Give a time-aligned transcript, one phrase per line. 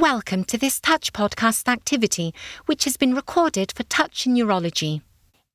[0.00, 2.32] Welcome to this Touch podcast activity,
[2.64, 5.02] which has been recorded for Touch Neurology.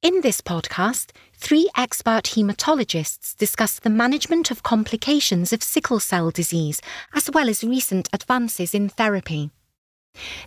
[0.03, 6.79] In this podcast, three expert haematologists discuss the management of complications of sickle cell disease,
[7.15, 9.49] as well as recent advances in therapy.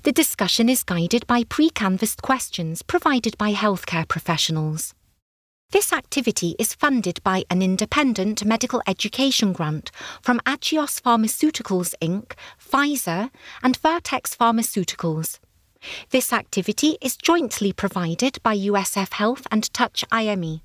[0.05, 4.95] The discussion is guided by pre canvassed questions provided by healthcare professionals.
[5.71, 9.91] This activity is funded by an independent medical education grant
[10.23, 13.31] from Agios Pharmaceuticals Inc., Pfizer,
[13.63, 15.41] and Vertex Pharmaceuticals.
[16.09, 20.63] This activity is jointly provided by USF Health and Touch IME.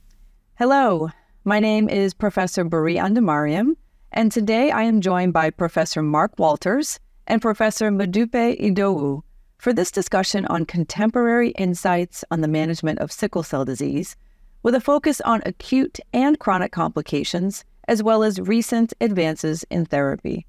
[0.56, 1.10] Hello,
[1.44, 3.76] my name is Professor Biree Andemariam,
[4.14, 9.24] and today I am joined by Professor Mark Walters and Professor Modupe Idowu
[9.58, 14.16] for this discussion on contemporary insights on the management of sickle cell disease
[14.64, 20.46] with a focus on acute and chronic complications, as well as recent advances in therapy.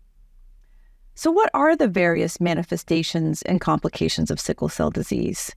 [1.16, 5.55] So, what are the various manifestations and complications of sickle cell disease?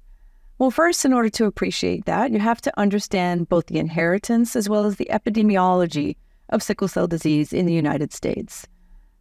[0.60, 4.68] Well, first, in order to appreciate that, you have to understand both the inheritance as
[4.68, 6.16] well as the epidemiology
[6.50, 8.68] of sickle cell disease in the United States.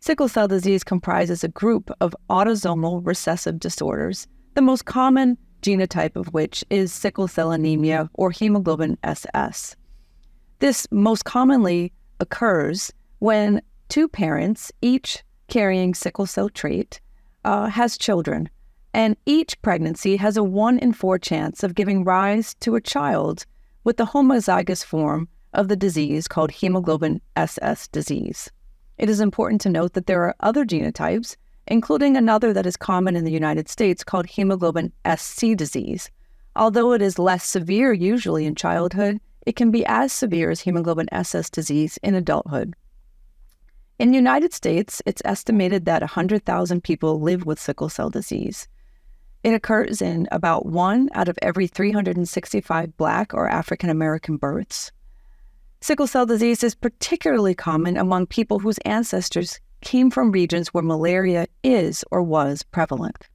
[0.00, 5.36] Sickle cell disease comprises a group of autosomal recessive disorders, the most common
[5.66, 9.74] genotype of which is sickle cell anemia or hemoglobin SS.
[10.60, 17.00] This most commonly occurs when two parents, each carrying sickle cell trait,
[17.44, 18.48] uh, has children,
[18.94, 23.44] and each pregnancy has a 1 in 4 chance of giving rise to a child
[23.82, 28.50] with the homozygous form of the disease called hemoglobin SS disease.
[28.98, 33.16] It is important to note that there are other genotypes including another that is common
[33.16, 36.10] in the United States called hemoglobin SC disease.
[36.54, 41.08] Although it is less severe usually in childhood, it can be as severe as hemoglobin
[41.12, 42.74] SS disease in adulthood.
[43.98, 48.68] In the United States, it's estimated that 100,000 people live with sickle cell disease.
[49.42, 54.92] It occurs in about one out of every 365 Black or African American births.
[55.80, 61.46] Sickle cell disease is particularly common among people whose ancestors came from regions where malaria
[61.62, 63.28] is or was prevalent.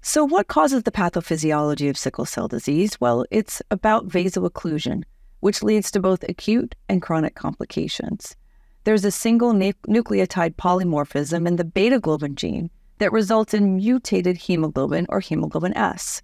[0.00, 3.00] So, what causes the pathophysiology of sickle cell disease?
[3.00, 5.02] Well, it's about vaso-occlusion,
[5.40, 8.36] which leads to both acute and chronic complications.
[8.84, 15.06] There's a single nucleotide polymorphism in the beta globin gene that results in mutated hemoglobin
[15.08, 16.22] or hemoglobin S.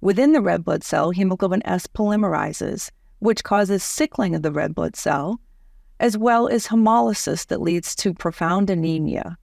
[0.00, 4.96] Within the red blood cell, hemoglobin S polymerizes, which causes sickling of the red blood
[4.96, 5.40] cell,
[6.00, 9.36] as well as hemolysis that leads to profound anemia.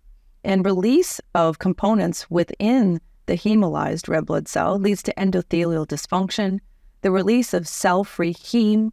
[0.43, 6.59] And release of components within the hemolyzed red blood cell leads to endothelial dysfunction,
[7.01, 8.91] the release of cell free heme,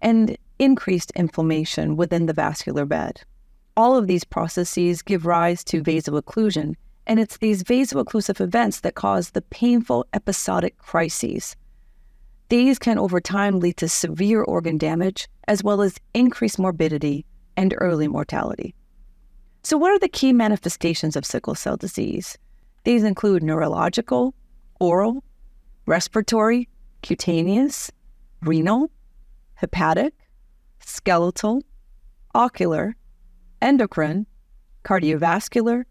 [0.00, 3.22] and increased inflammation within the vascular bed.
[3.76, 6.74] All of these processes give rise to vaso-occlusion,
[7.06, 11.56] and it's these vaso-occlusive events that cause the painful episodic crises
[12.52, 17.24] these can over time lead to severe organ damage, as well as increased morbidity
[17.56, 18.74] and early mortality.
[19.62, 22.36] So, what are the key manifestations of sickle cell disease?
[22.84, 24.34] These include neurological,
[24.80, 25.24] oral,
[25.86, 26.68] respiratory,
[27.00, 27.90] cutaneous,
[28.42, 28.90] renal,
[29.54, 30.12] hepatic,
[30.80, 31.62] skeletal,
[32.34, 32.94] ocular,
[33.62, 34.26] endocrine,
[34.84, 35.84] cardiovascular,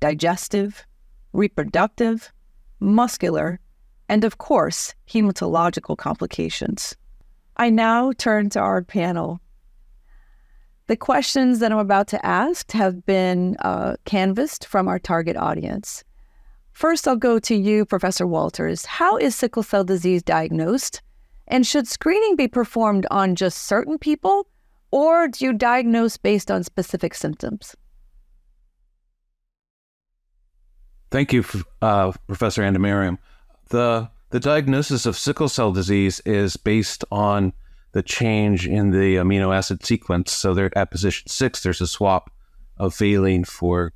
[0.00, 0.84] digestive,
[1.32, 2.32] reproductive,
[2.80, 3.60] muscular,
[4.08, 6.96] and of course, hematological complications.
[7.56, 9.40] I now turn to our panel.
[10.86, 16.02] The questions that I'm about to ask have been uh, canvassed from our target audience.
[16.72, 18.86] First, I'll go to you, Professor Walters.
[18.86, 21.02] How is sickle cell disease diagnosed?
[21.48, 24.46] And should screening be performed on just certain people,
[24.90, 27.74] or do you diagnose based on specific symptoms?
[31.10, 31.44] Thank you,
[31.82, 33.18] uh, Professor Andemariam
[33.68, 37.52] the the diagnosis of sickle cell disease is based on
[37.92, 40.32] the change in the amino acid sequence.
[40.32, 42.30] So there at position six, there's a swap
[42.76, 43.92] of valine for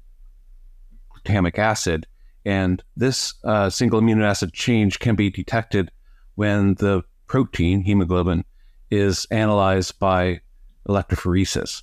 [1.14, 2.06] glutamic acid,
[2.44, 5.90] and this uh, single amino acid change can be detected
[6.34, 8.44] when the protein hemoglobin
[8.90, 10.40] is analyzed by
[10.88, 11.82] electrophoresis.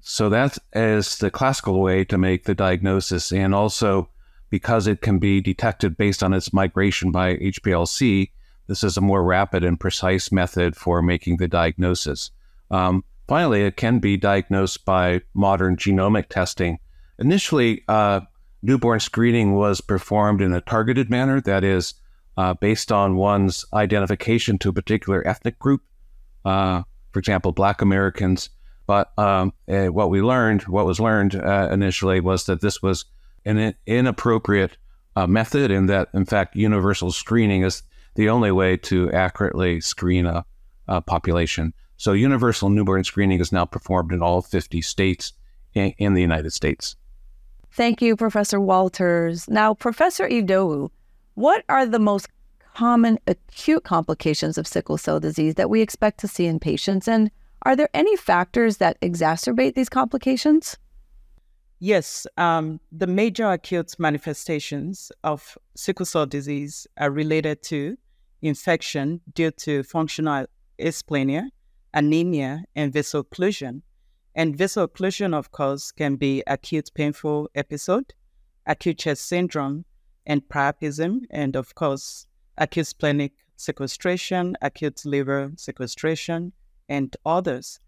[0.00, 4.10] So that is the classical way to make the diagnosis, and also
[4.50, 8.30] because it can be detected based on its migration by HPLC,
[8.66, 12.30] this is a more rapid and precise method for making the diagnosis.
[12.70, 16.78] Um, finally, it can be diagnosed by modern genomic testing.
[17.18, 18.20] Initially, uh,
[18.62, 21.94] newborn screening was performed in a targeted manner, that is,
[22.36, 25.82] uh, based on one's identification to a particular ethnic group,
[26.44, 28.50] uh, for example, Black Americans.
[28.86, 33.04] But um, eh, what we learned, what was learned uh, initially, was that this was
[33.56, 34.76] an inappropriate
[35.16, 37.82] uh, method, and that in fact universal screening is
[38.14, 40.44] the only way to accurately screen a,
[40.86, 41.72] a population.
[41.96, 45.32] So universal newborn screening is now performed in all 50 states
[45.74, 46.96] in, in the United States.
[47.72, 49.48] Thank you, Professor Walters.
[49.48, 50.90] Now, Professor Idowu,
[51.34, 52.28] what are the most
[52.74, 57.08] common acute complications of sickle cell disease that we expect to see in patients?
[57.08, 57.30] And
[57.62, 60.76] are there any factors that exacerbate these complications?
[61.80, 67.96] Yes, um, the major acute manifestations of sickle cell disease are related to
[68.42, 70.46] infection due to functional
[70.80, 71.48] asplenia,
[71.94, 73.82] anemia, and vaso-occlusion.
[74.34, 78.12] And vaso-occlusion, of course, can be acute painful episode,
[78.66, 79.84] acute chest syndrome,
[80.26, 82.26] and priapism, and of course,
[82.56, 86.52] acute splenic sequestration, acute liver sequestration,
[86.88, 87.78] and others.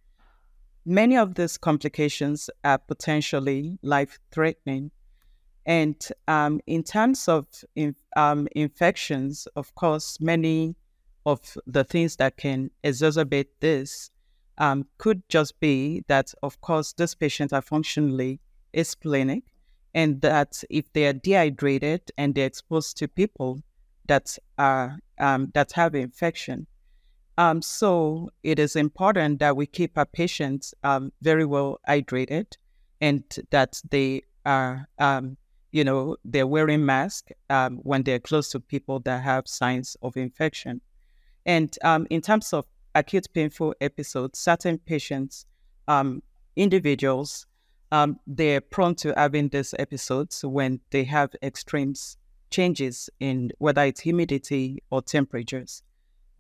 [0.91, 4.91] Many of these complications are potentially life threatening.
[5.65, 5.95] And
[6.27, 7.47] um, in terms of
[7.77, 10.75] in, um, infections, of course, many
[11.25, 14.11] of the things that can exacerbate this
[14.59, 18.41] um, could just be that, of course, these patients are functionally
[18.75, 19.45] asplenic,
[19.95, 23.63] and that if they are dehydrated and they're exposed to people
[24.09, 26.67] that are um, that have infection,
[27.38, 32.47] um, so it is important that we keep our patients um, very well hydrated,
[33.00, 35.37] and that they are, um,
[35.73, 40.17] you know, they're wearing masks um, when they're close to people that have signs of
[40.17, 40.81] infection.
[41.47, 45.47] And um, in terms of acute painful episodes, certain patients,
[45.88, 46.23] um,
[46.56, 47.47] individuals,
[48.26, 52.17] they're prone to having these episodes when they have extremes
[52.50, 55.83] changes in whether it's humidity or temperatures.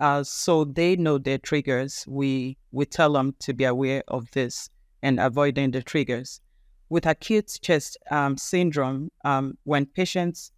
[0.00, 2.06] Uh, so they know their triggers.
[2.08, 4.70] We we tell them to be aware of this
[5.02, 6.40] and avoiding the triggers.
[6.88, 10.50] With acute chest um, syndrome, um, when patients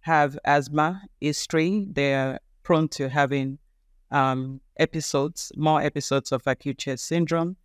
[0.00, 3.58] have asthma history, they're prone to having
[4.10, 7.56] um, episodes, more episodes of acute chest syndrome,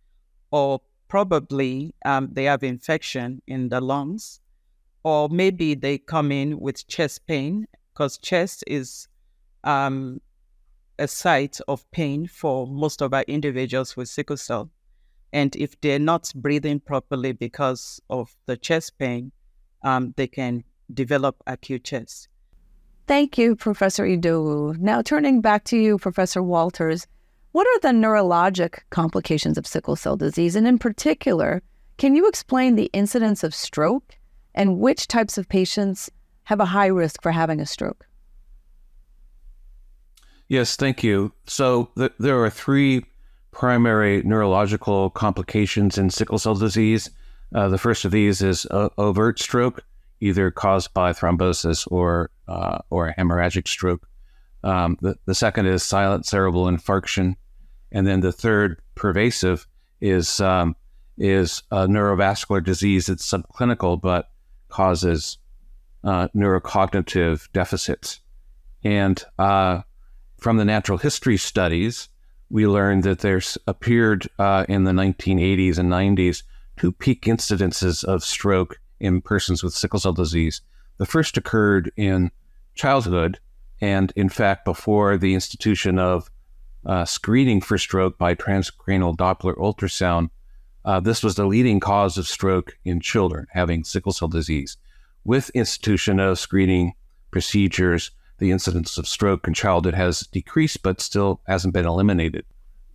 [0.50, 4.40] or probably um, they have infection in the lungs,
[5.04, 9.08] or maybe they come in with chest pain because chest is
[9.64, 10.20] um,
[10.98, 14.70] a site of pain for most of our individuals with sickle cell.
[15.32, 19.32] And if they're not breathing properly because of the chest pain,
[19.82, 20.62] um, they can
[20.92, 22.28] develop acute chest.
[23.06, 24.78] Thank you, Professor Idowu.
[24.78, 27.06] Now, turning back to you, Professor Walters,
[27.52, 30.56] what are the neurologic complications of sickle cell disease?
[30.56, 31.62] And in particular,
[31.98, 34.16] can you explain the incidence of stroke
[34.54, 36.10] and which types of patients
[36.44, 38.06] have a high risk for having a stroke?
[40.48, 41.32] Yes, thank you.
[41.46, 43.04] So th- there are three
[43.50, 47.10] primary neurological complications in sickle cell disease.
[47.54, 49.84] Uh, the first of these is uh, overt stroke,
[50.20, 54.06] either caused by thrombosis or uh, or hemorrhagic stroke.
[54.64, 57.36] Um, the, the second is silent cerebral infarction,
[57.92, 59.66] and then the third, pervasive,
[60.00, 60.74] is um,
[61.16, 63.06] is a neurovascular disease.
[63.06, 64.30] that's subclinical but
[64.68, 65.38] causes
[66.02, 68.20] uh, neurocognitive deficits,
[68.82, 69.82] and uh,
[70.44, 72.10] from the natural history studies,
[72.50, 76.42] we learned that there's appeared uh, in the 1980s and 90s
[76.76, 80.60] two peak incidences of stroke in persons with sickle cell disease.
[80.98, 82.30] The first occurred in
[82.74, 83.40] childhood,
[83.80, 86.30] and in fact, before the institution of
[86.84, 90.28] uh, screening for stroke by transcranial Doppler ultrasound,
[90.84, 94.76] uh, this was the leading cause of stroke in children having sickle cell disease.
[95.24, 96.92] With institution of screening
[97.30, 102.44] procedures, the incidence of stroke in childhood has decreased, but still hasn't been eliminated.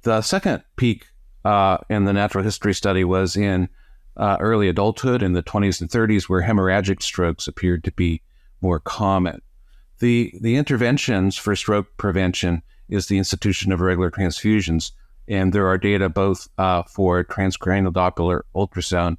[0.04, 1.08] The second peak
[1.46, 3.70] uh, in the natural history study was in
[4.18, 8.22] uh, early adulthood in the 20s and 30s, where hemorrhagic strokes appeared to be
[8.62, 9.42] more common.
[10.00, 14.92] The, the interventions for stroke prevention is the institution of regular transfusions,
[15.28, 19.18] and there are data both uh, for transcranial Doppler ultrasound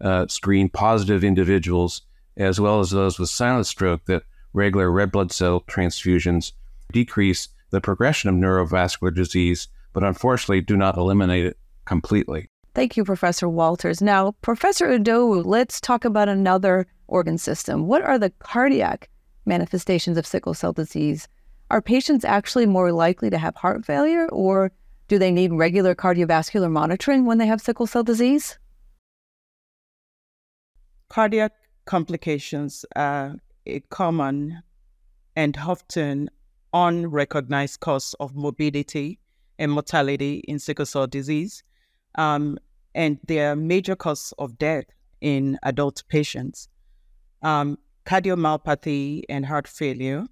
[0.00, 2.02] uh, screen positive individuals
[2.36, 4.22] as well as those with silent stroke that
[4.52, 6.52] regular red blood cell transfusions
[6.92, 12.48] decrease the progression of neurovascular disease, but unfortunately do not eliminate it completely.
[12.74, 14.00] Thank you, Professor Walters.
[14.00, 17.86] Now, Professor Idowu, let's talk about another organ system.
[17.86, 19.08] What are the cardiac
[19.44, 21.26] manifestations of sickle cell disease?
[21.70, 24.72] Are patients actually more likely to have heart failure, or
[25.08, 28.58] do they need regular cardiovascular monitoring when they have sickle cell disease?
[31.08, 31.52] Cardiac
[31.86, 33.34] complications are
[33.66, 34.62] a common
[35.36, 36.30] and often
[36.72, 39.18] unrecognized cause of morbidity
[39.58, 41.62] and mortality in sickle cell disease.
[42.16, 42.58] Um,
[42.94, 44.86] and they are major cause of death
[45.20, 46.68] in adult patients.
[47.42, 50.24] um, cardiomyopathy and heart failure.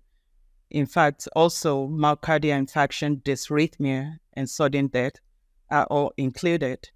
[0.70, 5.14] In fact, also myocardial infarction, dysrhythmia, and sudden death
[5.70, 6.90] are all included.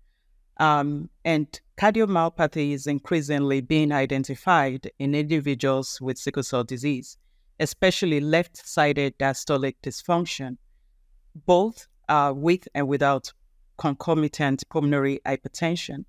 [0.59, 7.19] Um, and cardiomyopathy is increasingly being identified in individuals with sickle cell disease,
[7.59, 10.57] especially left sided diastolic dysfunction,
[11.45, 13.33] both uh, with and without
[13.79, 16.05] concomitant pulmonary hypertension.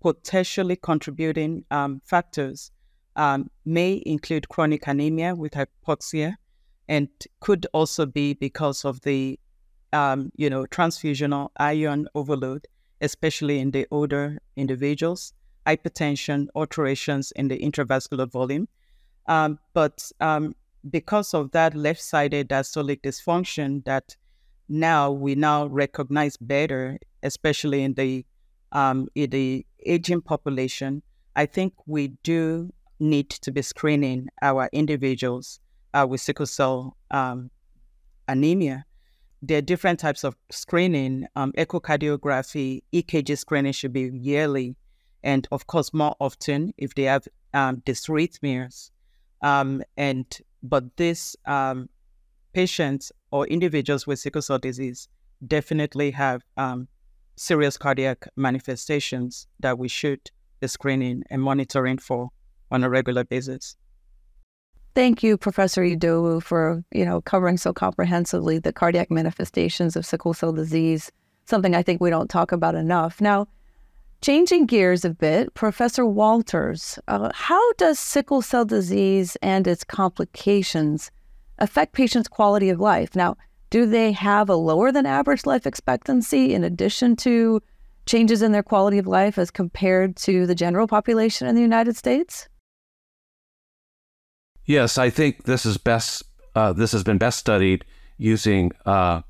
[0.00, 2.70] Potentially contributing um, factors
[3.16, 6.36] um, may include chronic anemia with hypoxia
[6.88, 7.08] and
[7.40, 9.40] could also be because of the
[9.92, 12.68] um, you know transfusional iron overload
[13.00, 15.32] especially in the older individuals,
[15.66, 18.68] hypertension, alterations in the intravascular volume.
[19.26, 20.54] Um, but um,
[20.90, 24.16] because of that left sided diastolic dysfunction that
[24.68, 28.24] now we now recognize better, especially in the
[28.72, 31.02] um, in the aging population,
[31.34, 35.58] I think we do need to be screening our individuals
[35.92, 37.50] uh, with sickle cell um,
[38.28, 38.84] anemia
[39.42, 41.26] there are different types of screening.
[41.36, 44.76] Um, echocardiography, EKG screening should be yearly,
[45.22, 48.90] and of course more often if they have um, dysrhythmias.
[49.42, 50.26] Um, and
[50.62, 51.88] but these um,
[52.52, 55.08] patients or individuals with sickle cell disease
[55.46, 56.88] definitely have um,
[57.36, 60.30] serious cardiac manifestations that we should
[60.60, 62.28] be screening and monitoring for
[62.70, 63.76] on a regular basis.
[64.94, 70.34] Thank you, Professor Idowu, for you know covering so comprehensively the cardiac manifestations of sickle
[70.34, 71.12] cell disease.
[71.46, 73.20] Something I think we don't talk about enough.
[73.20, 73.46] Now,
[74.20, 81.10] changing gears a bit, Professor Walters, uh, how does sickle cell disease and its complications
[81.58, 83.14] affect patients' quality of life?
[83.14, 83.36] Now,
[83.70, 87.60] do they have a lower than average life expectancy in addition to
[88.06, 91.96] changes in their quality of life as compared to the general population in the United
[91.96, 92.48] States?
[94.70, 96.22] Yes, I think this is best.
[96.54, 97.84] Uh, this has been best studied
[98.18, 99.22] using uh,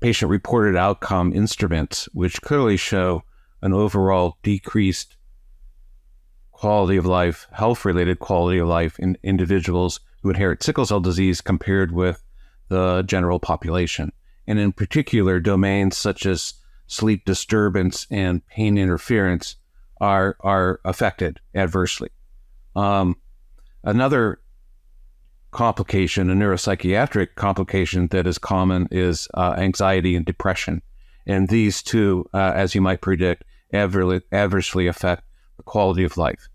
[0.00, 3.22] patient-reported outcome instruments, which clearly show
[3.62, 5.16] an overall decreased
[6.52, 11.90] quality of life, health-related quality of life in individuals who inherit sickle cell disease compared
[11.90, 12.22] with
[12.68, 14.12] the general population,
[14.46, 16.52] and in particular, domains such as
[16.86, 19.56] sleep disturbance and pain interference
[20.02, 22.10] are are affected adversely.
[22.74, 23.16] Um,
[23.82, 24.40] another
[25.56, 30.82] complication, a neuropsychiatric complication that is common is uh, anxiety and depression.
[31.26, 35.22] And these two, uh, as you might predict, adver- adversely affect
[35.56, 36.48] the quality of life.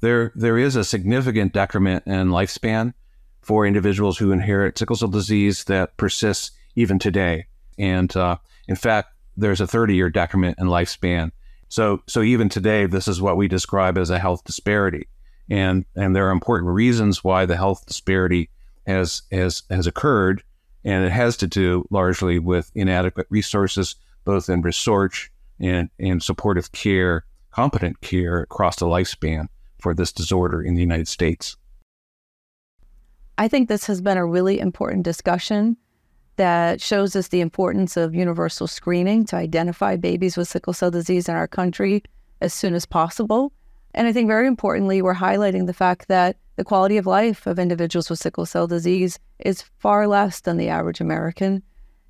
[0.00, 2.92] There, there is a significant decrement in lifespan
[3.40, 7.46] for individuals who inherit sickle cell disease that persists even today.
[7.78, 8.36] And uh,
[8.68, 11.32] in fact, there's a 30 year decrement in lifespan.
[11.70, 15.08] So, so even today, this is what we describe as a health disparity
[15.50, 18.50] and and there are important reasons why the health disparity
[18.86, 20.42] has has has occurred,
[20.84, 25.30] and it has to do largely with inadequate resources, both in research
[25.60, 31.08] and and supportive care, competent care across the lifespan for this disorder in the United
[31.08, 31.56] States.
[33.38, 35.76] I think this has been a really important discussion
[36.36, 41.28] that shows us the importance of universal screening to identify babies with sickle cell disease
[41.28, 42.02] in our country
[42.40, 43.52] as soon as possible
[43.94, 47.58] and I think very importantly, we're highlighting the fact that the quality of life of
[47.58, 51.62] individuals with sickle cell disease is far less than the average American,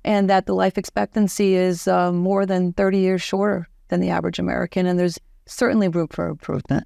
[0.03, 4.39] and that the life expectancy is uh, more than 30 years shorter than the average
[4.39, 6.85] American, and there's certainly room for improvement.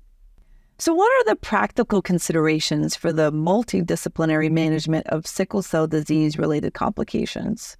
[0.80, 6.75] So, what are the practical considerations for the multidisciplinary management of sickle cell disease related
[6.75, 7.77] complications?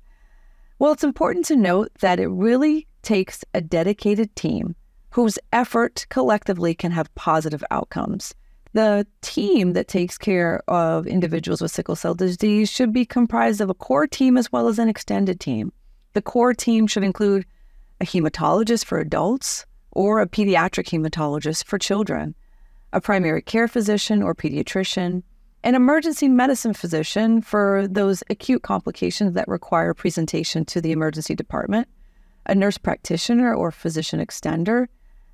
[0.80, 4.76] Well, it's important to note that it really takes a dedicated team
[5.18, 8.36] whose effort collectively can have positive outcomes.
[8.74, 13.72] The team that takes care of individuals with sickle cell disease should be comprised of
[13.72, 15.74] a core team as well as an extended team.
[16.14, 17.48] The core team should include
[18.00, 22.36] a hematologist for adults or a pediatric hematologist for children,
[22.94, 25.24] a primary care physician or pediatrician,
[25.64, 31.88] an emergency medicine physician for those acute complications that require presentation to the emergency department,
[32.46, 34.86] a nurse practitioner or physician extender,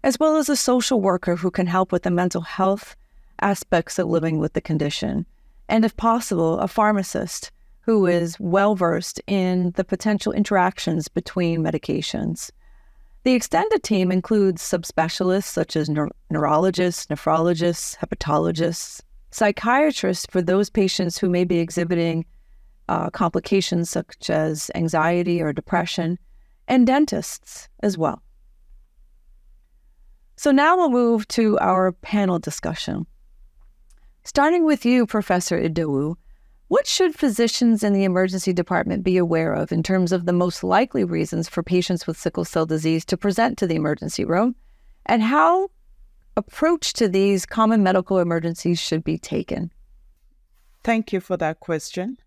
[0.04, 2.96] as well as a social worker who can help with the mental health
[3.40, 5.26] aspects of living with the condition,
[5.70, 12.52] and if possible, a pharmacist who is well versed in the potential interactions between medications.
[13.24, 21.18] The extended team includes subspecialists such as neur- neurologists, nephrologists, hepatologists, psychiatrists for those patients
[21.18, 22.26] who may be exhibiting
[22.90, 26.20] uh, complications such as anxiety or depression,
[26.68, 28.22] and dentists as well.
[30.44, 33.08] So now we'll move to our panel discussion.
[34.26, 36.18] Starting with you, Professor Idowu,
[36.68, 40.62] what should physicians in the emergency department be aware of in terms of the most
[40.62, 44.54] likely reasons for patients with sickle cell disease to present to the emergency room?
[45.06, 45.70] And how
[46.36, 49.72] approach to these common medical emergencies should be taken?
[50.84, 52.18] Thank you for that question.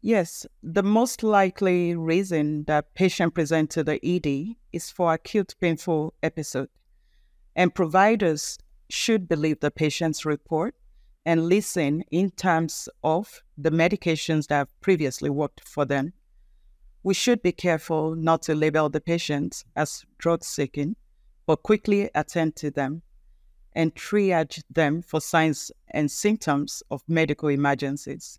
[0.00, 6.14] Yes, the most likely reason that patient present to the ED is for acute painful
[6.22, 6.68] episode.
[7.56, 10.74] And providers should believe the patient's report
[11.26, 16.12] and listen in terms of the medications that have previously worked for them.
[17.02, 20.96] We should be careful not to label the patients as drug seeking,
[21.46, 23.02] but quickly attend to them
[23.72, 28.38] and triage them for signs and symptoms of medical emergencies.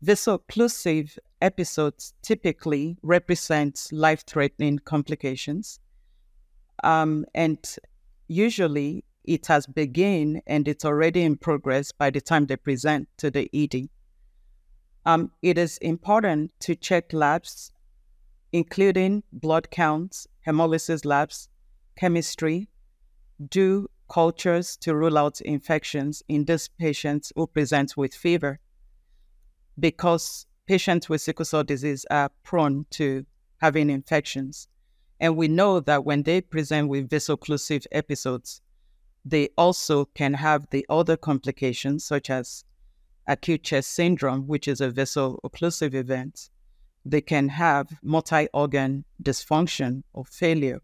[0.00, 5.80] Vaso-occlusive episodes typically represent life threatening complications.
[6.84, 7.58] Um, and
[8.28, 13.30] usually it has begun and it's already in progress by the time they present to
[13.30, 13.88] the ED.
[15.04, 17.72] Um, it is important to check labs,
[18.52, 21.48] including blood counts, hemolysis labs,
[21.96, 22.68] chemistry,
[23.48, 28.58] do cultures to rule out infections in these patients who present with fever,
[29.78, 33.24] because patients with sickle cell disease are prone to
[33.58, 34.68] having infections.
[35.20, 38.60] And we know that when they present with vaso-occlusive episodes,
[39.24, 42.64] they also can have the other complications, such as
[43.26, 46.50] acute chest syndrome, which is a vaso-occlusive event.
[47.04, 50.80] They can have multi organ dysfunction or failure.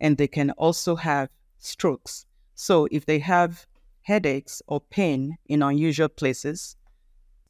[0.00, 2.26] And they can also have strokes.
[2.54, 3.66] So, if they have
[4.02, 6.76] headaches or pain in unusual places,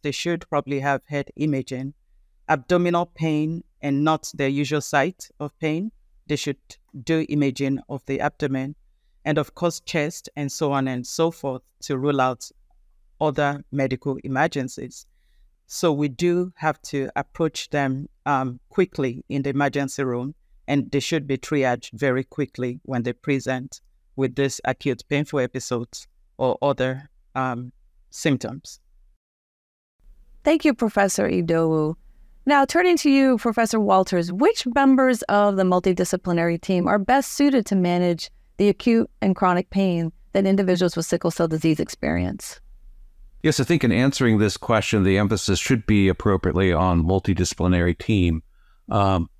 [0.03, 1.95] they should probably have head imaging.
[2.49, 5.93] Abdominal pain and not their usual site of pain,
[6.26, 6.57] they should
[7.05, 8.75] do imaging of the abdomen
[9.26, 12.50] and of course chest and so on and so forth to rule out
[13.21, 15.07] other medical emergencies.
[15.66, 20.35] So we do have to approach them um, quickly in the emergency room,
[20.66, 23.81] and they should be triaged very quickly when they present
[24.16, 26.07] with these acute painful episodes
[26.38, 27.70] or other um,
[28.11, 28.81] symptoms.
[30.42, 31.97] Thank you, Professor Idowu.
[32.46, 37.64] Now, turning to you, Professor Walters, which members of the multidisciplinary team are best suited
[37.66, 42.61] to manage the acute and chronic pain that individuals with sickle cell disease experience?
[43.42, 48.42] Yes, I think in answering this question, the emphasis should be appropriately on multidisciplinary team.
[48.90, 49.30] Um,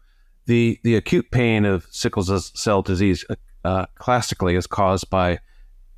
[0.47, 5.39] the the acute pain of sickle cell disease uh, uh classically is caused by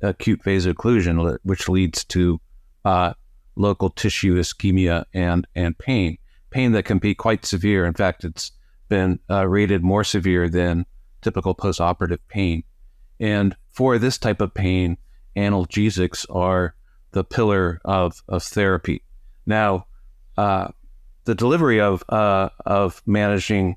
[0.01, 2.39] acute vaso-occlusion, which leads to
[2.85, 3.13] uh,
[3.55, 6.17] local tissue ischemia and and pain.
[6.49, 7.85] Pain that can be quite severe.
[7.85, 8.51] In fact, it's
[8.89, 10.85] been uh, rated more severe than
[11.21, 12.63] typical postoperative pain.
[13.19, 14.97] And for this type of pain,
[15.35, 16.75] analgesics are
[17.11, 19.03] the pillar of, of therapy.
[19.45, 19.87] Now,
[20.37, 20.69] uh,
[21.25, 23.75] the delivery of uh, of managing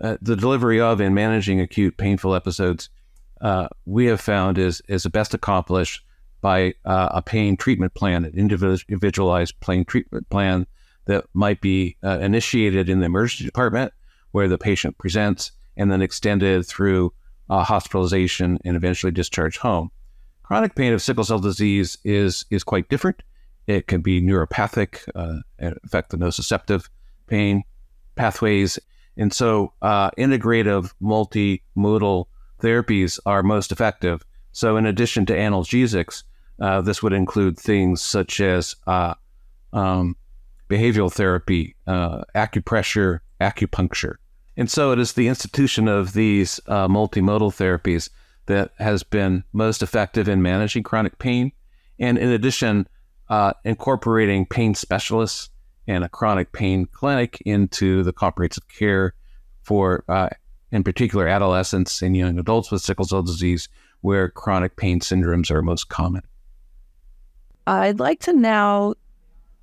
[0.00, 2.90] uh, the delivery of and managing acute painful episodes,
[3.40, 6.04] uh, we have found is is best accomplished
[6.40, 10.66] by uh, a pain treatment plan, an individualized pain treatment plan
[11.06, 13.92] that might be uh, initiated in the emergency department
[14.32, 17.12] where the patient presents and then extended through
[17.50, 19.90] uh, hospitalization, and eventually discharge home.
[20.44, 23.22] Chronic pain of sickle cell disease is is quite different.
[23.66, 25.40] It can be neuropathic, uh,
[25.84, 26.88] affect the nociceptive
[27.26, 27.64] pain
[28.14, 28.78] pathways,
[29.16, 32.26] and so uh, integrative multimodal
[32.62, 34.24] therapies are most effective.
[34.52, 36.22] So, in addition to analgesics,
[36.60, 39.14] uh, this would include things such as uh,
[39.72, 40.16] um,
[40.70, 44.14] behavioral therapy, uh, acupressure, acupuncture,
[44.56, 48.10] and so it is the institution of these uh, multimodal therapies
[48.46, 51.52] that has been most effective in managing chronic pain.
[51.98, 52.88] And in addition,
[53.28, 55.50] uh, incorporating pain specialists
[55.86, 59.14] and a chronic pain clinic into the comprehensive care
[59.62, 60.28] for, uh,
[60.72, 63.68] in particular, adolescents and young adults with sickle cell disease,
[64.00, 66.22] where chronic pain syndromes are most common.
[67.66, 68.94] I'd like to now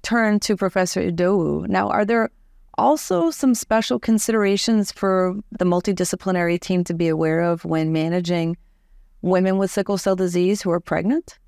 [0.02, 1.68] turn to Professor Idowu.
[1.68, 2.30] Now, are there
[2.78, 8.56] also some special considerations for the multidisciplinary team to be aware of when managing
[9.22, 11.40] women with sickle cell disease who are pregnant?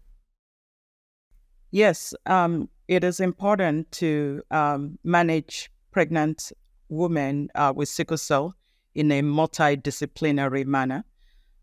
[1.72, 6.52] Yes, um, it is important to um, manage pregnant
[6.90, 8.56] women uh, with sickle cell
[8.96, 11.04] in a multidisciplinary manner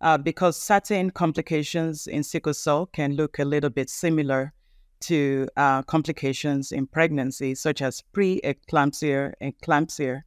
[0.01, 4.53] uh, because certain complications in sickle cell can look a little bit similar
[5.01, 10.23] to uh, complications in pregnancy, such as pre-eclampsia and eclampsia.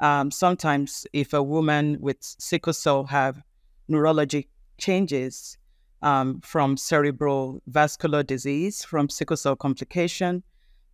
[0.00, 3.42] Um, sometimes, if a woman with sickle cell have
[3.90, 4.48] neurologic
[4.78, 5.56] changes,
[6.04, 10.42] um, from cerebral vascular disease, from sickle cell complication.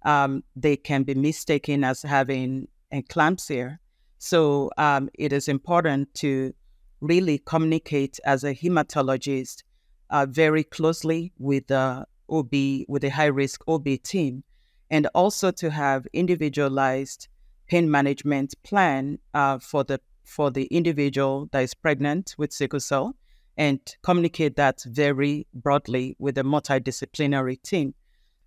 [0.05, 3.79] Um, they can be mistaken as having eclampsia.
[4.19, 6.55] So um, it is important to
[7.01, 9.65] really communicate as a hematologist
[10.11, 12.53] uh, very closely with the OB,
[12.89, 14.45] with a high risk OB team,
[14.91, 17.29] and also to have individualized
[17.67, 23.17] pain management plan uh, for the for the individual that is pregnant with sickle cell
[23.57, 27.95] and communicate that very broadly with a multidisciplinary team.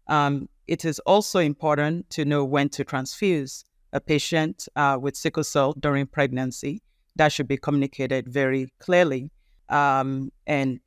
[0.07, 5.43] Um, it is also important to know when to transfuse a patient uh, with sickle
[5.43, 6.81] cell during pregnancy.
[7.15, 9.29] That should be communicated very clearly.
[9.69, 10.79] Um, and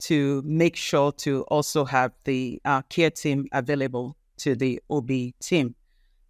[0.00, 5.74] to make sure to also have the uh, care team available to the OB team.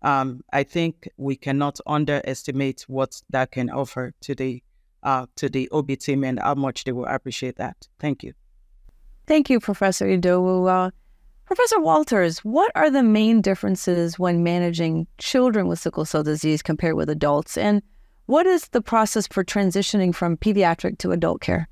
[0.02, 4.62] Um, I think we cannot underestimate what that can offer to the
[5.02, 7.76] uh, to the OB team and how much they will appreciate that.
[7.98, 8.32] Thank you.
[9.26, 10.68] Thank you, Professor Idowu.
[10.68, 10.90] Uh,
[11.46, 16.94] Professor Walters, what are the main differences when managing children with sickle cell disease compared
[16.94, 17.58] with adults?
[17.58, 17.82] And
[18.26, 21.68] what is the process for transitioning from pediatric to adult care?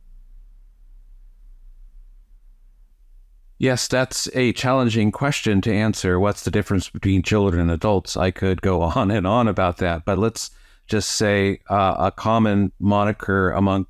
[3.62, 6.18] Yes, that's a challenging question to answer.
[6.18, 8.16] What's the difference between children and adults?
[8.16, 10.50] I could go on and on about that, but let's
[10.88, 13.86] just say uh, a common moniker among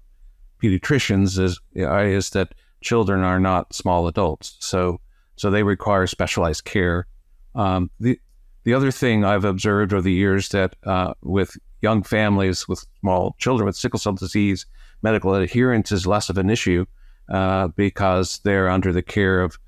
[0.63, 5.01] pediatricians is is that children are not small adults, so
[5.37, 7.07] so they require specialized care.
[7.55, 8.21] Um, the
[8.65, 13.37] the other thing I've observed over the years that uh, with young families with small
[13.39, 14.67] children with sickle cell disease,
[15.01, 16.85] medical adherence is less of an issue
[17.31, 19.59] uh, because they're under the care of uh,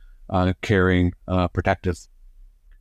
[0.62, 1.98] caring, uh, protective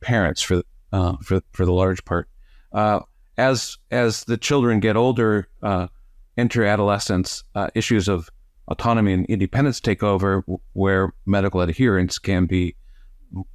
[0.00, 2.28] parents for uh, for for the large part.
[2.72, 3.00] Uh,
[3.36, 5.88] as as the children get older, uh,
[6.36, 8.30] enter adolescence, uh, issues of
[8.68, 12.76] autonomy and independence take over, where medical adherence can be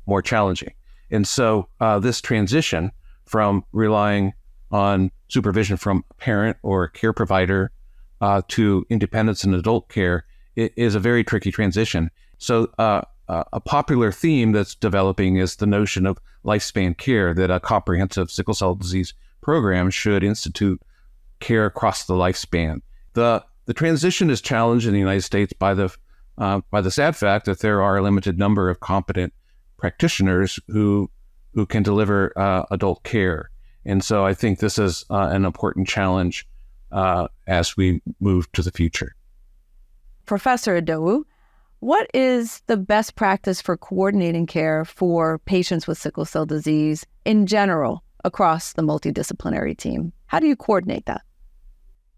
[0.06, 0.74] more challenging.
[1.12, 2.92] And so, uh, this transition
[3.26, 4.34] from relying
[4.72, 7.72] on supervision from a parent or a care provider
[8.22, 10.26] uh, to independence in adult care
[10.56, 12.12] is a very tricky transition.
[12.38, 17.60] So, uh, a popular theme that's developing is the notion of lifespan care, that a
[17.60, 20.82] comprehensive sickle cell disease program should institute
[21.40, 22.82] care across the lifespan.
[23.14, 25.96] The the transition is challenged in the United States by the
[26.38, 29.34] uh, by the sad fact that there are a limited number of competent
[29.78, 31.10] practitioners who
[31.54, 33.50] who can deliver uh, adult care,
[33.86, 36.48] and so I think this is uh, an important challenge
[36.92, 39.16] uh, as we move to the future.
[40.26, 41.24] Professor Idowu,
[41.80, 47.46] what is the best practice for coordinating care for patients with sickle cell disease in
[47.46, 50.12] general across the multidisciplinary team?
[50.28, 51.22] How do you coordinate that?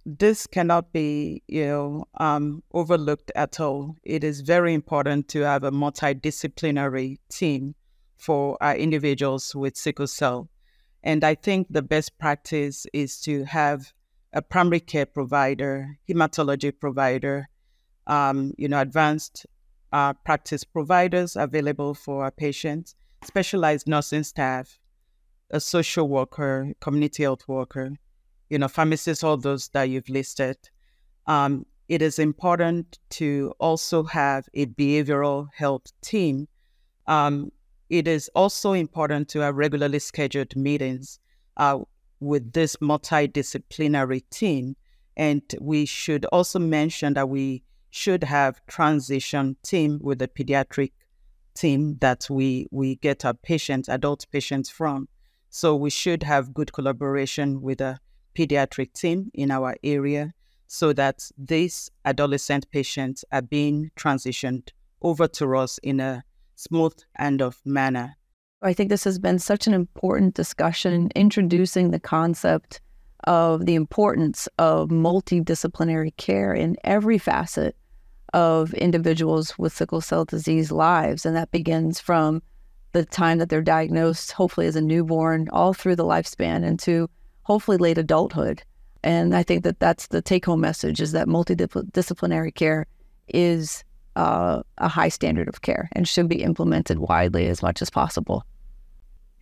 [0.04, 3.96] This cannot be, you know, um, overlooked at all.
[4.04, 7.76] It is very important to have a multidisciplinary team
[8.18, 10.50] for our individuals with sickle cell.
[11.04, 13.94] And I think the best practice is to have
[14.34, 17.48] a primary care provider, hematology provider,
[18.08, 19.46] um, you know, advanced
[19.92, 24.80] practice providers available for our patients, specialized nursing staff,
[25.52, 27.92] a social worker, community health worker,
[28.50, 30.58] you know, pharmacists, all those that you've listed.
[31.28, 36.48] Um, it is important to also have a behavioral health team.
[37.08, 37.52] Um,
[37.90, 41.20] it is also important to have regularly scheduled meetings
[41.58, 41.80] uh,
[42.22, 44.78] with this multidisciplinary team.
[45.18, 50.92] And we should also mention that we should have transition team with the pediatric
[51.54, 55.08] team that we, we get our patients, adult patients from.
[55.50, 58.00] So we should have good collaboration with a
[58.34, 60.34] pediatric team in our area
[60.68, 64.70] so that these adolescent patients are being transitioned
[65.02, 66.24] over to us in a
[66.56, 68.16] smooth and of manner.
[68.62, 72.80] I think this has been such an important discussion introducing the concept
[73.26, 77.76] of the importance of multidisciplinary care in every facet
[78.34, 81.26] of individuals with sickle cell disease lives.
[81.26, 82.42] And that begins from
[82.94, 87.10] the time that they're diagnosed, hopefully as a newborn, all through the lifespan into
[87.44, 88.64] hopefully late adulthood.
[89.04, 92.86] And I think that that's the take home message is that multidisciplinary care
[93.28, 93.84] is
[94.16, 98.46] uh, a high standard of care and should be implemented widely as much as possible.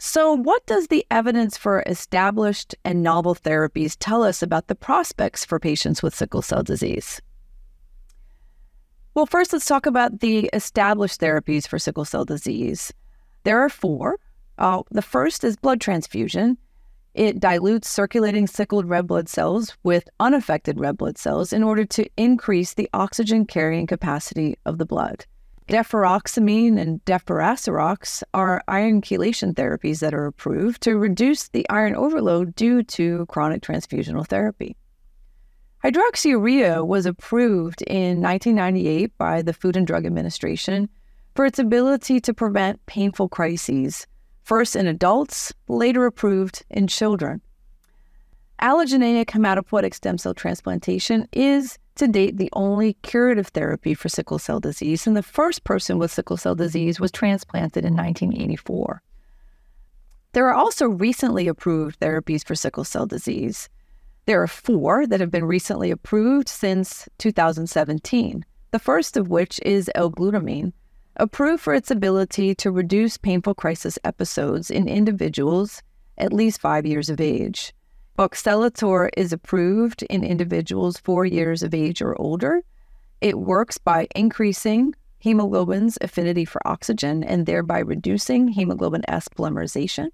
[0.02, 5.44] So, what does the evidence for established and novel therapies tell us about the prospects
[5.44, 7.22] for patients with sickle cell disease?
[9.20, 12.94] Well, first, let's talk about the established therapies for sickle cell disease.
[13.44, 14.18] There are four.
[14.58, 16.58] Uh, the first is blood transfusion.
[17.16, 22.10] It dilutes circulating sickled red blood cells with unaffected red blood cells in order to
[22.16, 25.26] increase the oxygen carrying capacity of the blood.
[25.68, 32.56] Deferoxamine and Deferasirox are iron chelation therapies that are approved to reduce the iron overload
[32.56, 34.78] due to chronic transfusional therapy.
[35.84, 40.90] Hydroxyurea was approved in 1998 by the Food and Drug Administration
[41.36, 44.06] for its ability to prevent painful crises,
[44.44, 47.42] first in adults, later approved in children.
[48.62, 54.60] Allogeneic hematopoietic stem cell transplantation is to date the only curative therapy for sickle cell
[54.60, 59.02] disease, and the first person with sickle cell disease was transplanted in 1984.
[60.34, 63.70] There are also recently approved therapies for sickle cell disease.
[64.30, 69.90] There are four that have been recently approved since 2017, the first of which is
[69.96, 70.72] L-glutamine,
[71.16, 75.82] approved for its ability to reduce painful crisis episodes in individuals
[76.20, 77.74] at least five years of age.
[78.20, 82.62] Voxelotor is approved in individuals four years of age or older.
[83.22, 90.10] It works by increasing hemoglobin's affinity for oxygen and thereby reducing hemoglobin S polymerization.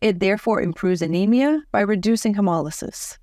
[0.00, 3.18] It therefore improves anemia by reducing hemolysis.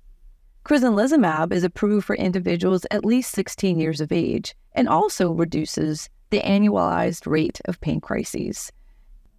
[0.64, 6.40] Crizanlizumab is approved for individuals at least 16 years of age and also reduces the
[6.40, 8.72] annualized rate of pain crises.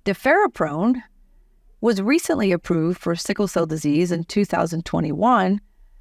[0.06, 1.04] Deferiprone
[1.82, 5.60] was recently approved for sickle cell disease in 2021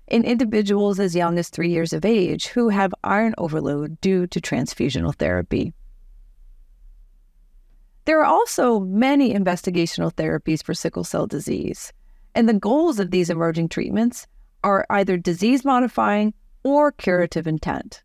[0.09, 4.41] in individuals as young as three years of age who have iron overload due to
[4.41, 5.75] transfusional therapy.
[8.07, 11.93] There are also many investigational therapies for sickle cell disease,
[12.35, 14.27] and the goals of these emerging treatments
[14.65, 18.03] are either disease modifying or curative intent.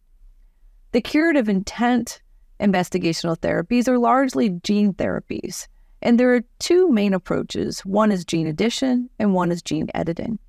[0.92, 2.22] The curative intent
[2.60, 5.68] investigational therapies are largely gene therapies
[6.02, 10.40] and there are two main approaches one is gene addition, and one is gene editing.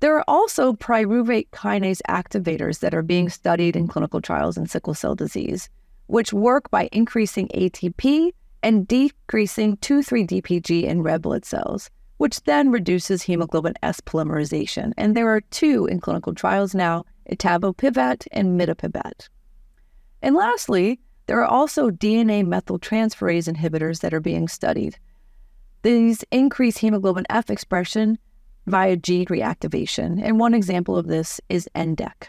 [0.00, 4.94] There are also pyruvate kinase activators that are being studied in clinical trials in sickle
[4.94, 5.68] cell disease,
[6.12, 13.22] which work by increasing ATP and decreasing 2,3-DPG in red blood cells, which then reduces
[13.22, 14.92] hemoglobin S polymerization.
[14.98, 19.30] And there are two in clinical trials now, etavopivat and mitapivat.
[20.20, 24.98] And lastly, there are also DNA methyltransferase inhibitors that are being studied.
[25.80, 28.18] These increase hemoglobin F expression
[28.66, 32.28] via gene reactivation, and one example of this is NDEC.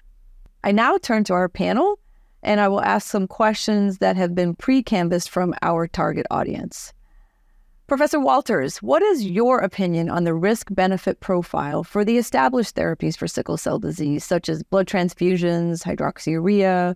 [0.63, 1.99] I now turn to our panel,
[2.43, 6.93] and I will ask some questions that have been pre canvassed from our target audience.
[7.87, 13.17] Professor Walters, what is your opinion on the risk benefit profile for the established therapies
[13.17, 16.95] for sickle cell disease, such as blood transfusions, hydroxyurea,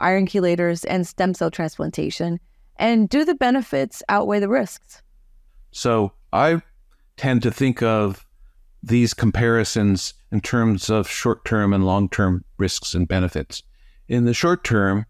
[0.00, 2.40] iron chelators, and stem cell transplantation?
[2.76, 5.02] And do the benefits outweigh the risks?
[5.70, 6.62] So I
[7.16, 8.26] tend to think of
[8.82, 13.62] these comparisons in terms of short term and long term risks and benefits.
[14.08, 15.06] In the short term,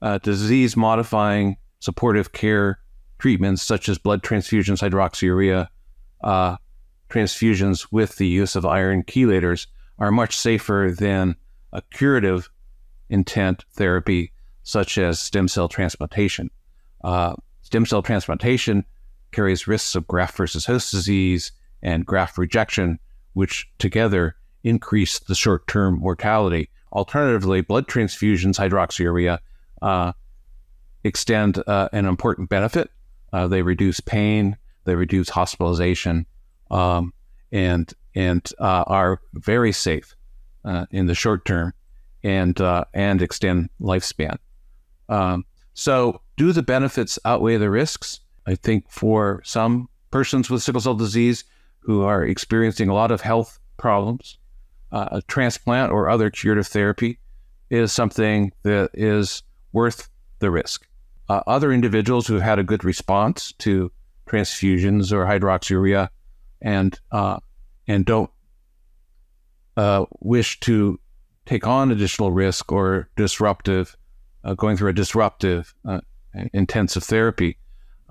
[0.00, 2.80] uh, disease modifying supportive care
[3.18, 5.68] treatments such as blood transfusions, hydroxyurea,
[6.24, 6.56] uh,
[7.08, 9.66] transfusions with the use of iron chelators
[9.98, 11.36] are much safer than
[11.72, 12.48] a curative
[13.10, 14.32] intent therapy,
[14.64, 16.50] such as stem cell transplantation.
[17.04, 18.84] Uh, stem cell transplantation
[19.30, 21.52] carries risks of graft versus host disease
[21.82, 22.98] and graft rejection,
[23.34, 26.70] which together increase the short term mortality.
[26.92, 29.38] Alternatively, blood transfusions, hydroxyurea,
[29.80, 30.12] uh,
[31.04, 32.90] extend uh, an important benefit.
[33.32, 36.26] Uh, they reduce pain, they reduce hospitalization,
[36.70, 37.12] um,
[37.50, 40.14] and and uh, are very safe
[40.64, 41.72] uh, in the short term
[42.22, 44.36] and uh, and extend lifespan.
[45.08, 48.20] Um, so, do the benefits outweigh the risks?
[48.46, 51.44] I think for some persons with sickle cell disease
[51.80, 54.38] who are experiencing a lot of health problems,
[54.92, 57.18] uh, a transplant or other curative therapy
[57.70, 60.86] is something that is worth the risk.
[61.28, 63.90] Uh, other individuals who have had a good response to
[64.28, 66.08] transfusions or hydroxyurea
[66.60, 67.38] and uh,
[67.88, 68.30] and don't
[69.76, 71.00] uh, wish to
[71.46, 73.96] take on additional risk or disruptive,
[74.44, 76.00] uh, going through a disruptive uh,
[76.52, 77.56] intensive therapy,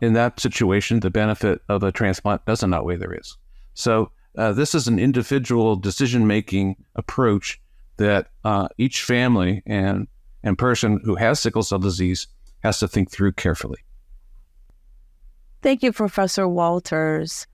[0.01, 3.37] in that situation, the benefit of a transplant doesn't outweigh the risk.
[3.73, 7.59] So uh, this is an individual decision making approach
[7.97, 10.07] that uh, each family and
[10.43, 12.27] and person who has sickle cell disease
[12.63, 13.79] has to think through carefully.
[15.61, 17.45] Thank you, Professor Walters.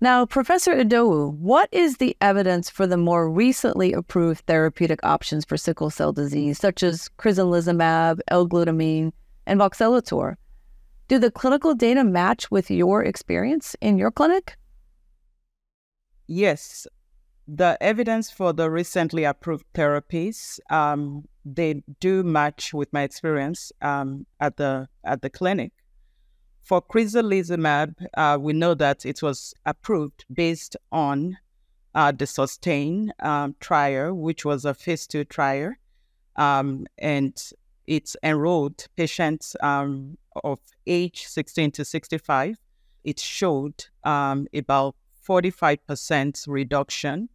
[0.00, 5.56] Now, Professor Idowu, what is the evidence for the more recently approved therapeutic options for
[5.56, 9.12] sickle cell disease, such as crizanlizumab, L-glutamine,
[9.46, 10.36] and voxelotor?
[11.06, 14.56] Do the clinical data match with your experience in your clinic?
[16.32, 16.86] Yes,
[17.48, 24.26] the evidence for the recently approved therapies um, they do match with my experience um,
[24.38, 25.72] at the at the clinic.
[26.62, 31.36] For crizanlizumab, uh, we know that it was approved based on
[31.96, 35.72] uh, the SUSTAIN um, trial, which was a phase two trial,
[36.36, 37.34] um, and
[37.88, 42.56] it's enrolled patients um, of age 16 to 65.
[43.02, 44.94] It showed um, about
[45.26, 47.28] 45% reduction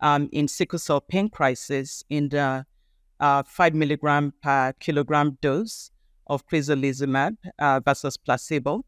[0.00, 2.64] um, in sickle cell pain crisis in the
[3.20, 5.90] uh, 5 milligram per kilogram dose
[6.28, 8.84] of crizanlizumab uh, versus placebo.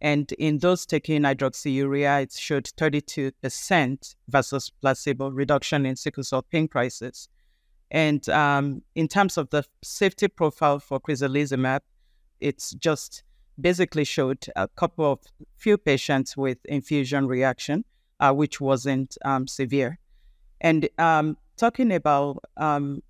[0.00, 6.68] And in those taking hydroxyurea, it showed 32% versus placebo reduction in sickle cell pain
[6.68, 7.28] crisis.
[7.90, 11.80] And um, in terms of the safety profile for crizanlizumab,
[12.40, 13.22] it's just
[13.60, 15.20] basically showed a couple of
[15.56, 17.84] few patients with infusion reaction,
[18.24, 19.98] uh, which wasn't um, severe.
[20.62, 23.02] And um, talking about um,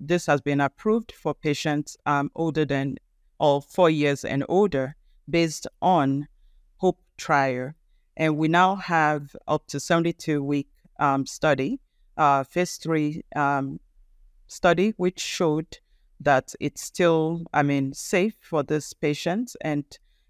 [0.00, 2.98] this has been approved for patients um, older than
[3.40, 4.94] or four years and older
[5.28, 6.28] based on
[6.76, 7.72] HOPE trial.
[8.16, 10.68] And we now have up to 72 week
[11.00, 11.80] um, study,
[12.16, 13.80] uh, phase three um,
[14.46, 15.78] study, which showed
[16.20, 19.84] that it's still, I mean, safe for this patient and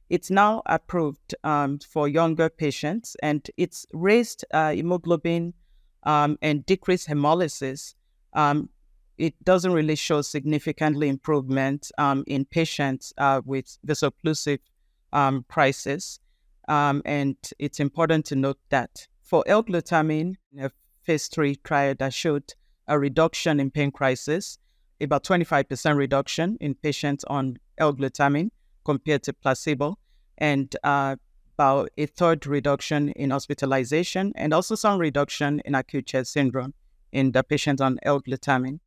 [0.09, 5.53] it's now approved um, for younger patients and it's raised uh, hemoglobin
[6.05, 7.95] um, and decreased hemolysis,
[8.33, 8.69] um,
[9.19, 14.61] it doesn't really show significantly improvement um, in patients uh, with vaso-occlusive
[15.13, 16.21] um, crisis.
[16.69, 20.71] Um, and it's important to note that for L-glutamine, a
[21.03, 22.55] phase three trial that showed
[22.87, 24.59] a reduction in pain crisis,
[25.01, 28.51] about 25% reduction in patients on L-glutamine
[28.87, 29.99] compared to placebo,
[30.39, 31.17] and uh,
[31.59, 36.73] about a third reduction in hospitalization and also some reduction in acute chest syndrome
[37.13, 38.79] in the patients on L-glutamine.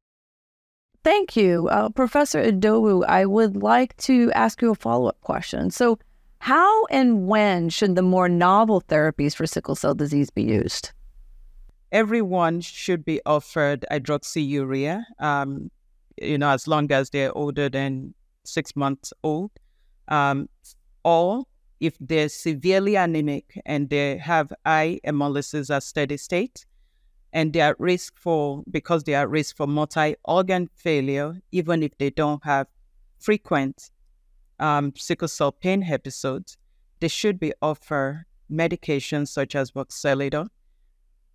[1.04, 1.68] Thank you.
[1.68, 5.72] Uh, Professor Idowu, I would like to ask you a follow up question.
[5.72, 5.98] So,
[6.40, 10.92] how and when should the more novel therapies for sickle cell disease be used?
[11.92, 15.72] Everyone should be offered hydroxyurea, um,
[16.22, 18.14] you know, as long as they're older than
[18.46, 19.52] six months old,
[20.10, 20.50] um,
[21.04, 21.46] or
[21.80, 26.66] if they're severely anemic and they have high hemolysis at steady state,
[27.32, 31.84] and they are at risk for because they are at risk for multi-organ failure, even
[31.84, 32.68] if they don't have
[33.20, 33.92] frequent
[34.60, 36.58] um, sickle cell pain episodes,
[37.00, 40.48] they should be offered medications such as voxelotor.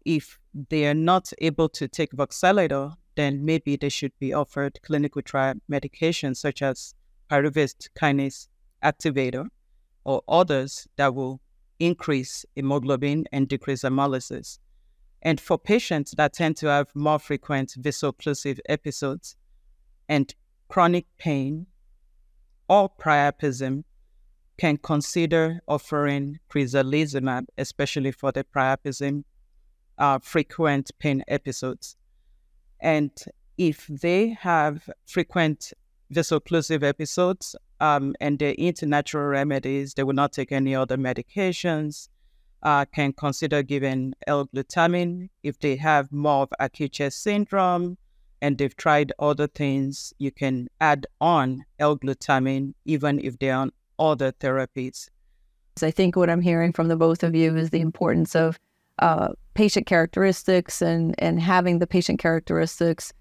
[0.05, 5.23] If they are not able to take voxelotor, then maybe they should be offered clinical
[5.23, 6.95] trial medications such as
[7.31, 8.49] pyruvate kinase
[8.85, 9.47] activator
[10.05, 11.41] or others that will
[11.79, 14.59] increase hemoglobin and decrease hemolysis.
[15.23, 19.37] And for patients that tend to have more frequent vaso-occlusive episodes
[20.09, 20.35] and
[20.69, 21.67] chronic pain
[22.69, 23.85] or priapism,
[24.57, 29.25] can consider offering crizanlizumab, especially for the priapism
[29.99, 31.97] uh, frequent pain episodes.
[32.81, 33.11] And
[33.59, 35.73] if they have frequent
[36.11, 42.09] vaso-occlusive episodes um, and they eat natural remedies, they will not take any other medications,
[42.63, 45.29] uh, can consider giving L-glutamine.
[45.43, 47.99] If they have more of chest syndrome
[48.41, 54.33] and they've tried other things, you can add on L-glutamine even if they're on other
[54.33, 55.09] therapies.
[55.83, 58.59] I think what I'm hearing from the both of you is the importance of
[59.01, 63.13] uh, patient characteristics and, and having the patient characteristics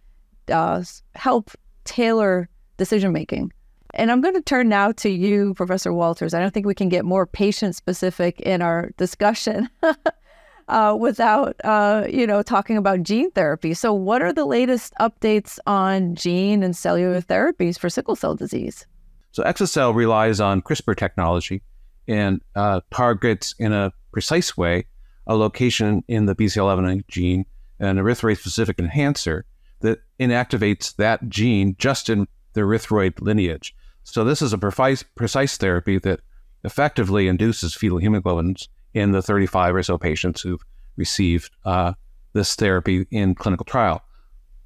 [0.52, 0.84] uh,
[1.16, 1.52] help
[1.84, 3.52] tailor decision making.
[3.94, 6.34] And I'm going to turn now to you, Professor Walters.
[6.34, 9.70] I don't think we can get more patient specific in our discussion
[10.68, 13.74] uh, without, uh, you know, talking about gene therapy.
[13.74, 18.88] So, what are the latest updates on gene and cellular therapies for sickle cell disease?
[19.32, 21.62] So, exa-cel relies on CRISPR technology
[22.08, 24.86] and uh, targets in a precise way
[25.28, 27.46] a location in the BCL11 gene,
[27.80, 29.46] an erythroid specific enhancer
[29.80, 33.76] that inactivates that gene just in the erythroid lineage.
[34.04, 36.22] So this is a precise, precise therapy that
[36.64, 40.64] effectively induces fetal hemoglobins in the 35 or so patients who've
[40.96, 41.94] received uh,
[42.34, 44.04] this therapy in clinical trial.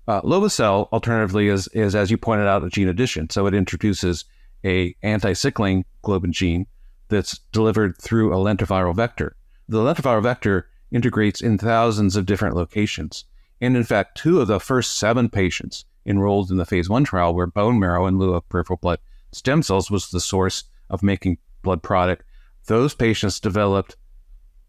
[0.08, 3.30] Uh, alternatively, is, is, as you pointed out, a gene addition.
[3.30, 4.26] So it introduces
[4.66, 6.66] a anti-sickling globin gene
[7.10, 9.36] that's delivered through a lentiviral vector.
[9.68, 13.26] The lentiviral vector integrates in thousands of different locations.
[13.60, 17.34] And in fact, two of the first seven patients enrolled in the phase one trial
[17.34, 19.00] were bone marrow in lieu of peripheral blood
[19.32, 22.23] stem cells was the source of making blood product.
[22.67, 23.95] Those patients developed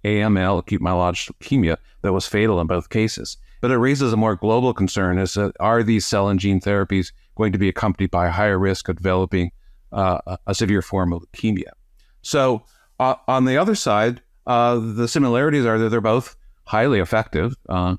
[0.05, 3.37] AML, acute myelogenous leukemia, that was fatal in both cases.
[3.61, 7.13] But it raises a more global concern: is that are these cell and gene therapies
[7.37, 9.51] going to be accompanied by a higher risk of developing
[9.93, 11.71] uh, a severe form of leukemia?
[12.23, 12.65] So,
[13.01, 17.97] uh, on the other side, uh, the similarities are that they're both highly effective, uh,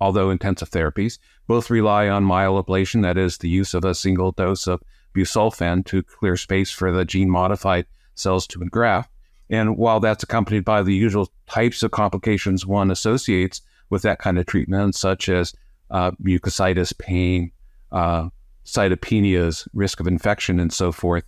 [0.00, 1.18] although intensive therapies.
[1.46, 4.82] Both rely on myeloablation, that is, the use of a single dose of
[5.16, 9.10] busulfan to clear space for the gene modified cells to engraft.
[9.48, 13.60] And while that's accompanied by the usual types of complications one associates
[13.90, 15.54] with that kind of treatment, such as
[15.90, 17.52] uh, mucositis, pain,
[17.92, 18.28] uh,
[18.64, 21.24] cytopenias, risk of infection, and so forth,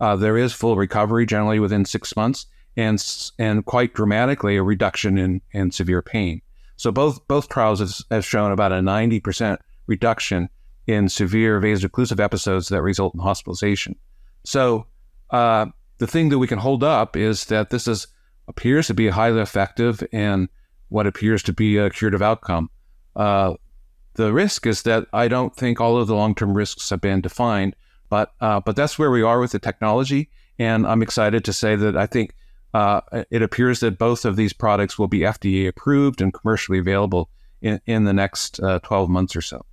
[0.00, 3.02] uh, there is full recovery generally within six months, and
[3.38, 6.42] and quite dramatically a reduction in, in severe pain.
[6.76, 10.48] So both both trials have, have shown about a ninety percent reduction
[10.86, 13.96] in severe vaso-occlusive episodes that result in hospitalization.
[14.44, 14.86] So
[15.30, 15.66] uh,
[15.98, 18.06] the thing that we can hold up is that this is
[18.48, 20.48] appears to be highly effective in
[20.88, 22.68] what appears to be a curative outcome.
[23.14, 23.54] Uh,
[24.14, 27.76] the risk is that I don't think all of the long-term risks have been defined,
[28.10, 30.28] but uh, but that's where we are with the technology,
[30.58, 32.34] and I'm excited to say that I think
[32.74, 37.30] uh, it appears that both of these products will be FDA approved and commercially available
[37.60, 39.64] in, in the next uh, 12 months or so.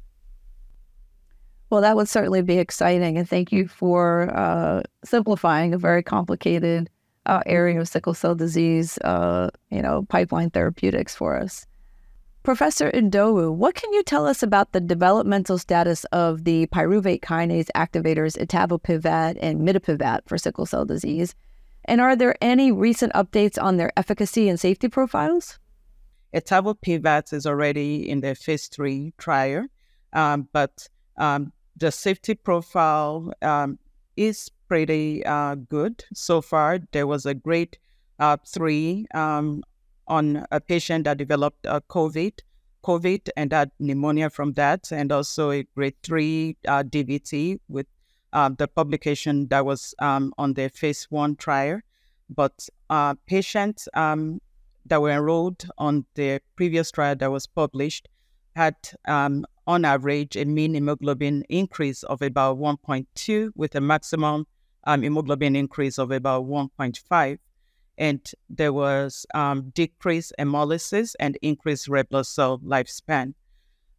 [1.70, 3.18] Well, that would certainly be exciting.
[3.18, 6.90] And thank you for uh, simplifying a very complicated
[7.26, 11.68] uh, area of sickle cell disease, uh, you know, pipeline therapeutics for us.
[12.42, 17.68] Professor Idowu, what can you tell us about the developmental status of the pyruvate kinase
[17.76, 21.36] activators etavopivat and mitapivat for sickle cell disease?
[21.86, 25.60] And are there any recent updates on their efficacy and safety profiles?
[26.34, 29.66] Etavopivat is already in the phase three trial,
[30.14, 33.80] um, but um, the safety profile um,
[34.18, 36.80] is pretty uh, good so far.
[36.92, 37.78] There was a grade
[38.20, 39.64] uh, three um,
[40.08, 42.34] on a patient that developed uh, COVID,
[42.84, 47.88] COVID and had pneumonia from that, and also a grade three uh, DVT with
[48.34, 51.80] uh, the publication that was um, on the phase one trial.
[52.30, 54.40] But uh, patients um,
[54.86, 58.08] that were enrolled on the previous trial that was published
[58.56, 58.76] had
[59.08, 64.48] um, on average, a mean hemoglobin increase of about 1.2 with a maximum
[64.86, 67.38] um, hemoglobin increase of about 1.5.
[67.96, 73.36] And there was um, decreased hemolysis and increased red blood cell lifespan.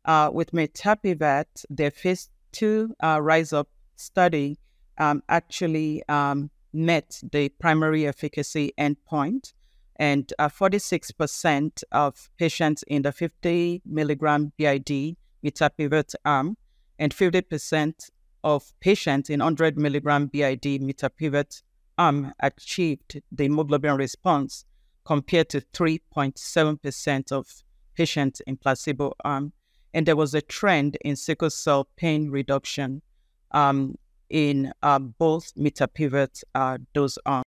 [0.05, 4.59] Uh, with mitapivat, the phase two uh, Rise Up study
[4.99, 9.53] um, actually um, met the primary efficacy endpoint.
[9.95, 16.57] And uh, 46% of patients in the 50 milligram BID mitapivat arm,
[16.99, 18.11] and 50%
[18.45, 21.63] of patients in 100 milligram BID mitapivat
[21.99, 24.65] arm achieved the hemoglobin response
[25.05, 27.47] compared to 3.7% of
[27.95, 29.53] patients in placebo arm.
[29.93, 33.03] And there was a trend in sickle cell pain reduction
[33.51, 33.97] um,
[34.29, 37.45] in uh, both mitapivat uh, dose arms.